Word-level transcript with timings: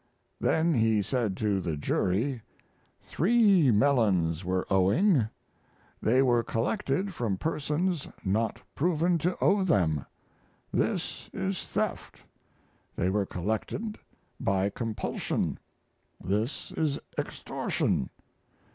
Then 0.39 0.73
he 0.73 1.03
said 1.03 1.37
to 1.37 1.61
the 1.61 1.77
jury: 1.77 2.41
"Three 3.03 3.69
melons 3.69 4.43
were 4.43 4.65
owing; 4.67 5.29
they 6.01 6.23
were 6.23 6.41
collected 6.41 7.13
from 7.13 7.37
persons 7.37 8.07
not 8.25 8.59
proven 8.73 9.19
to 9.19 9.37
owe 9.39 9.63
them: 9.63 10.07
this 10.73 11.29
is 11.33 11.63
theft; 11.63 12.17
they 12.95 13.11
were 13.11 13.27
collected 13.27 13.99
by 14.39 14.71
compulsion: 14.71 15.59
this 16.19 16.71
is 16.71 16.99
extortion. 17.19 18.09